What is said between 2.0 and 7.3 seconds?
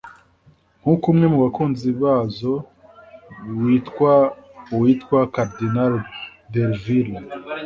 bazo witwa Uwitwa Cardinal Derville